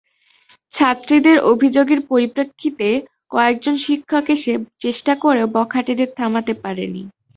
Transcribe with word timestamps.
ছাত্রীদের 0.73 1.37
অভিযোগের 1.51 1.99
পরিপ্রেক্ষিতে 2.09 2.87
কয়েকজন 3.31 3.75
শিক্ষক 3.85 4.25
এসে 4.29 4.53
চেষ্টা 4.81 5.13
করেও 5.23 5.47
বখাটেদের 5.55 6.09
থামাতে 6.17 6.53
পারেনি। 6.63 7.01